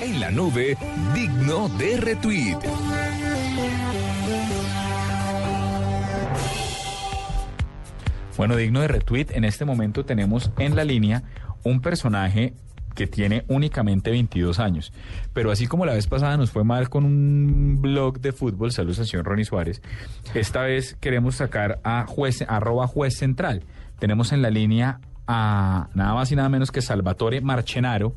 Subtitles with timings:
[0.00, 0.76] En la nube,
[1.14, 2.58] digno de retweet.
[8.36, 11.22] Bueno, digno de retweet, en este momento tenemos en la línea
[11.62, 12.54] un personaje
[12.94, 14.92] que tiene únicamente 22 años.
[15.32, 18.98] Pero así como la vez pasada nos fue mal con un blog de fútbol, saludos
[18.98, 19.82] al señor Ronnie Suárez,
[20.34, 23.62] esta vez queremos sacar a juez, arroba juez central.
[23.98, 28.14] Tenemos en la línea a nada más y nada menos que Salvatore Marchenaro,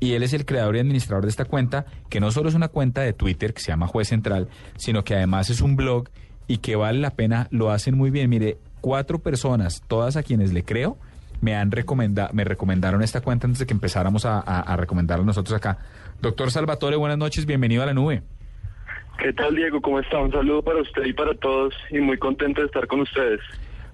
[0.00, 2.68] y él es el creador y administrador de esta cuenta, que no solo es una
[2.68, 6.08] cuenta de Twitter que se llama Juez Central, sino que además es un blog
[6.48, 8.28] y que vale la pena, lo hacen muy bien.
[8.30, 10.96] Mire, cuatro personas, todas a quienes le creo,
[11.40, 15.24] me han recomendado, me recomendaron esta cuenta antes de que empezáramos a, a, a recomendarla
[15.24, 15.78] nosotros acá.
[16.20, 18.22] Doctor Salvatore, buenas noches, bienvenido a la nube.
[19.18, 19.82] ¿Qué tal, Diego?
[19.82, 20.18] ¿Cómo está?
[20.18, 23.40] Un saludo para usted y para todos y muy contento de estar con ustedes.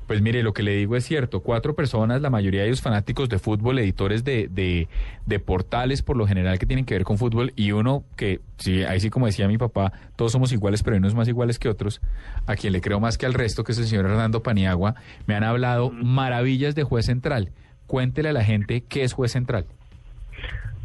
[0.07, 3.29] Pues mire, lo que le digo es cierto, cuatro personas, la mayoría de ellos fanáticos
[3.29, 4.87] de fútbol, editores de, de,
[5.27, 8.85] de, portales por lo general que tienen que ver con fútbol, y uno que, sí,
[8.85, 11.69] ahí sí como decía mi papá, todos somos iguales, pero hay unos más iguales que
[11.69, 12.01] otros,
[12.47, 14.95] a quien le creo más que al resto, que es el señor Hernando Paniagua,
[15.27, 17.51] me han hablado maravillas de Juez Central.
[17.89, 19.67] Cuéntele a la gente qué es Juez Central.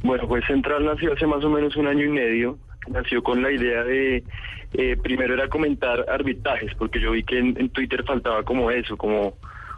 [0.03, 3.51] Bueno, Juez Central nació hace más o menos un año y medio, nació con la
[3.51, 4.23] idea de
[4.73, 9.33] eh, primero era comentar arbitrajes, porque yo vi que en, Twitter faltaba como eso, como,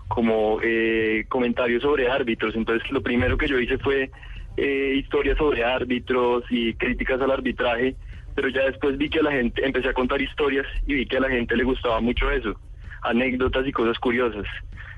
[0.07, 2.55] como eh, comentarios sobre árbitros.
[2.55, 4.11] Entonces lo primero que yo hice fue
[4.57, 7.95] eh, historias sobre árbitros y críticas al arbitraje,
[8.35, 11.17] pero ya después vi que a la gente, empecé a contar historias y vi que
[11.17, 12.59] a la gente le gustaba mucho eso,
[13.01, 14.45] anécdotas y cosas curiosas.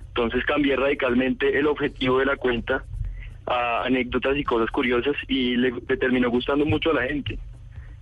[0.09, 2.83] Entonces cambié radicalmente el objetivo de la cuenta
[3.47, 7.37] a anécdotas y cosas curiosas y le terminó gustando mucho a la gente.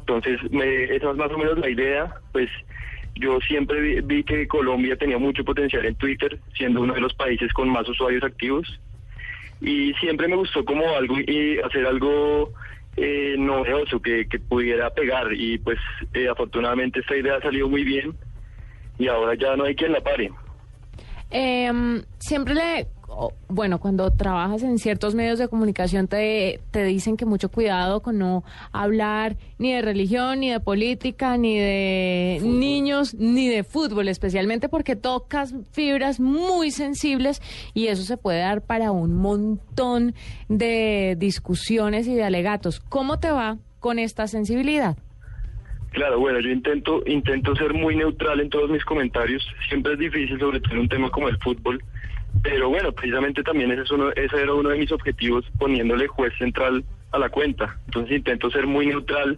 [0.05, 2.13] Entonces, me, esa es más o menos la idea.
[2.33, 2.49] Pues
[3.15, 7.13] yo siempre vi, vi, que Colombia tenía mucho potencial en Twitter, siendo uno de los
[7.13, 8.79] países con más usuarios activos.
[9.61, 12.51] Y siempre me gustó como algo y hacer algo
[12.97, 15.31] eh, novedoso que, que, pudiera pegar.
[15.31, 15.79] Y pues
[16.13, 18.13] eh, afortunadamente esta idea ha salido muy bien
[18.99, 20.31] y ahora ya no hay quien la pare.
[21.31, 21.71] Eh,
[22.19, 22.87] siempre le
[23.47, 28.17] bueno, cuando trabajas en ciertos medios de comunicación te, te dicen que mucho cuidado con
[28.17, 32.59] no hablar ni de religión, ni de política, ni de fútbol.
[32.59, 37.41] niños, ni de fútbol, especialmente porque tocas fibras muy sensibles
[37.73, 40.13] y eso se puede dar para un montón
[40.49, 42.79] de discusiones y de alegatos.
[42.79, 44.97] ¿Cómo te va con esta sensibilidad?
[45.93, 49.47] Claro, bueno, yo intento intento ser muy neutral en todos mis comentarios.
[49.69, 51.83] Siempre es difícil, sobre todo en un tema como el fútbol.
[52.41, 56.33] Pero bueno, precisamente también ese, es uno, ese era uno de mis objetivos poniéndole juez
[56.37, 57.77] central a la cuenta.
[57.85, 59.37] Entonces intento ser muy neutral.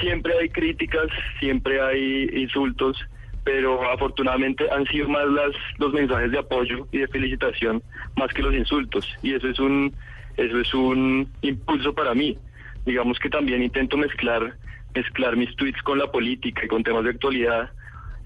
[0.00, 2.96] Siempre hay críticas, siempre hay insultos,
[3.44, 7.82] pero afortunadamente han sido más las, los mensajes de apoyo y de felicitación
[8.16, 9.06] más que los insultos.
[9.22, 9.94] Y eso es un,
[10.36, 12.38] eso es un impulso para mí.
[12.86, 14.56] Digamos que también intento mezclar,
[14.94, 17.70] mezclar mis tweets con la política y con temas de actualidad,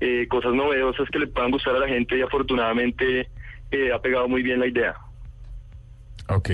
[0.00, 3.28] eh, cosas novedosas que le puedan gustar a la gente y afortunadamente
[3.70, 4.94] eh, ha pegado muy bien la idea.
[6.28, 6.50] Ok,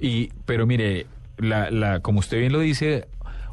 [0.00, 1.06] y pero mire,
[1.38, 3.06] la, la, como usted bien lo dice,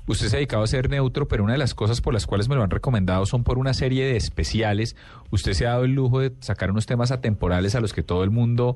[0.07, 2.49] usted se ha dedicado a ser neutro, pero una de las cosas por las cuales
[2.49, 4.95] me lo han recomendado son por una serie de especiales.
[5.31, 8.23] Usted se ha dado el lujo de sacar unos temas atemporales a los que todo
[8.23, 8.75] el mundo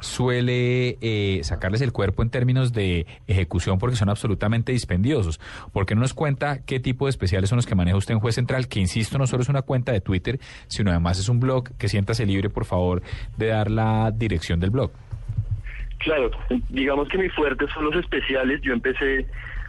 [0.00, 5.40] suele eh, sacarles el cuerpo en términos de ejecución porque son absolutamente dispendiosos.
[5.72, 8.20] ¿Por qué no nos cuenta qué tipo de especiales son los que maneja usted en
[8.20, 8.68] Juez Central?
[8.68, 10.38] Que insisto, no solo es una cuenta de Twitter,
[10.68, 13.02] sino además es un blog que siéntase libre, por favor,
[13.36, 14.90] de dar la dirección del blog.
[15.98, 16.30] Claro,
[16.68, 18.60] digamos que mi fuerte son los especiales.
[18.62, 19.26] Yo empecé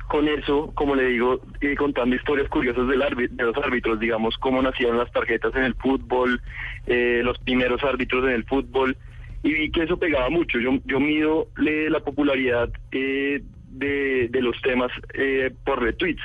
[0.10, 4.60] con eso, como le digo, eh, contando historias curiosas del de los árbitros, digamos, cómo
[4.60, 6.42] nacieron las tarjetas en el fútbol,
[6.88, 8.98] eh, los primeros árbitros en el fútbol,
[9.44, 10.58] y vi que eso pegaba mucho.
[10.60, 16.24] Yo, mido la popularidad eh, de, de, los temas eh, por retweets.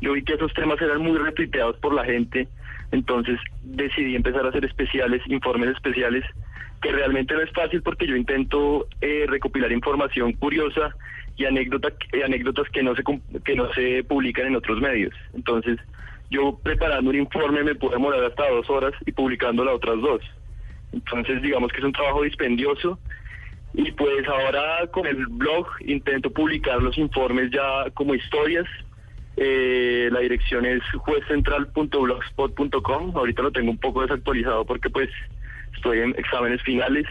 [0.00, 2.48] Yo vi que esos temas eran muy retuiteados por la gente,
[2.90, 6.24] entonces decidí empezar a hacer especiales, informes especiales,
[6.82, 10.92] que realmente no es fácil porque yo intento eh, recopilar información curiosa
[11.36, 11.92] y anécdotas,
[12.24, 13.02] anécdotas que no se
[13.44, 15.14] que no se publican en otros medios.
[15.34, 15.78] Entonces,
[16.30, 20.20] yo preparando un informe me puedo demorar hasta dos horas y publicando las otras dos.
[20.92, 22.98] Entonces, digamos que es un trabajo dispendioso,
[23.74, 28.66] Y pues ahora con el blog intento publicar los informes ya como historias.
[29.36, 33.16] Eh, la dirección es juezcentral.blogspot.com.
[33.16, 35.08] Ahorita lo tengo un poco desactualizado porque pues
[35.74, 37.06] estoy en exámenes finales.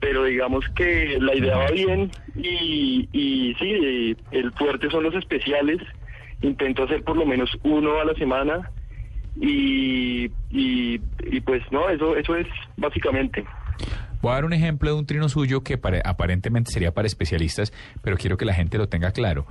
[0.00, 5.78] Pero digamos que la idea va bien y, y sí, el fuerte son los especiales.
[6.40, 8.70] Intento hacer por lo menos uno a la semana
[9.40, 11.00] y, y,
[11.30, 12.46] y pues no, eso, eso es
[12.76, 13.44] básicamente.
[14.20, 17.72] Voy a dar un ejemplo de un trino suyo que aparentemente sería para especialistas,
[18.02, 19.46] pero quiero que la gente lo tenga claro.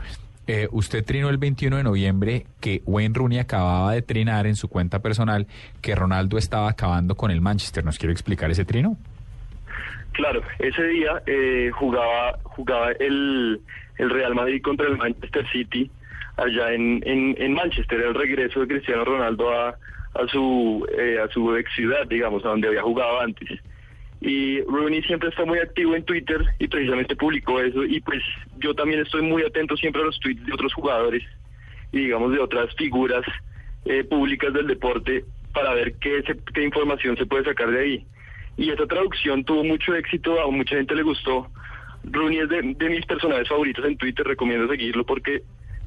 [0.46, 4.70] Eh, usted trinó el 21 de noviembre que Wayne Rooney acababa de trinar en su
[4.70, 5.46] cuenta personal
[5.82, 7.84] que Ronaldo estaba acabando con el Manchester.
[7.84, 8.98] ¿Nos quiere explicar ese trino?
[10.18, 13.62] Claro, ese día eh, jugaba jugaba el,
[14.00, 15.92] el Real Madrid contra el Manchester City
[16.38, 21.28] allá en, en, en Manchester, el regreso de Cristiano Ronaldo a, a su eh, a
[21.30, 23.60] su ex ciudad, digamos, a donde había jugado antes
[24.20, 28.24] y Rooney siempre está muy activo en Twitter y precisamente publicó eso y pues
[28.58, 31.24] yo también estoy muy atento siempre a los tweets de otros jugadores
[31.92, 33.24] y digamos de otras figuras
[33.86, 35.24] eh, públicas del deporte
[35.54, 36.24] para ver qué,
[36.54, 38.06] qué información se puede sacar de ahí.
[38.58, 41.48] Y esa traducción tuvo mucho éxito, a mucha gente le gustó.
[42.04, 45.44] Rooney es de, mis personajes favoritos en Twitter, recomiendo seguirlo porque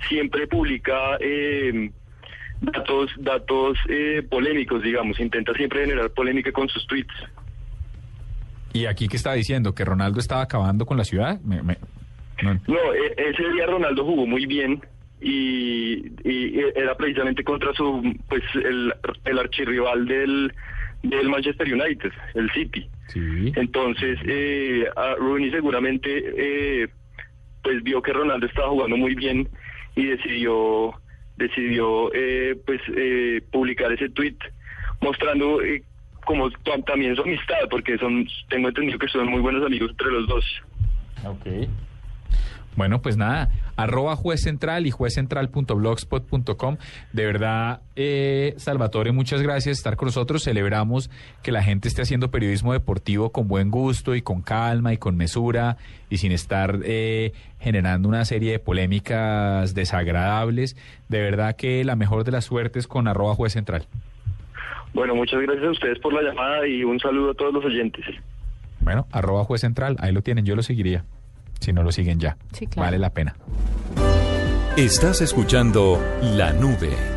[0.09, 1.91] siempre publica eh,
[2.61, 7.15] datos, datos eh, polémicos, digamos, intenta siempre generar polémica con sus tweets.
[8.73, 9.75] ¿Y aquí qué está diciendo?
[9.75, 11.41] ¿Que Ronaldo estaba acabando con la ciudad?
[11.41, 11.63] no.
[12.95, 14.81] E, ese día Ronaldo jugó muy bien
[15.21, 16.05] y,
[16.77, 18.95] era precisamente contra su pues el,
[19.25, 20.53] el archirrival del,
[21.03, 22.89] del Manchester United, el City.
[23.57, 24.85] Entonces, eh,
[25.19, 26.89] Rooney seguramente eh,
[27.63, 29.49] pues vio que Ronaldo estaba jugando muy bien
[29.97, 30.95] y decidió
[31.37, 34.37] decidió eh, pues eh, publicar ese tweet
[35.01, 35.83] mostrando eh,
[36.27, 36.51] como
[36.87, 40.45] también su amistad, porque son, tengo entendido que son muy buenos amigos entre los dos.
[41.25, 41.47] Ok.
[42.81, 46.79] Bueno, pues nada, arroba juez central y juezcentral.blogspot.com.
[47.13, 50.45] De verdad, eh, Salvatore, muchas gracias por estar con nosotros.
[50.45, 51.11] Celebramos
[51.43, 55.19] que la gente esté haciendo periodismo deportivo con buen gusto y con calma y con
[55.19, 55.77] mesura
[56.09, 60.75] y sin estar eh, generando una serie de polémicas desagradables.
[61.11, 63.89] De verdad que la mejor de las suertes con arroba juez central.
[64.95, 68.07] Bueno, muchas gracias a ustedes por la llamada y un saludo a todos los oyentes.
[68.81, 71.05] Bueno, arroba juez central, ahí lo tienen, yo lo seguiría,
[71.61, 72.37] si no lo siguen ya.
[72.77, 73.35] Vale la pena.
[74.77, 77.10] Estás escuchando La Nube.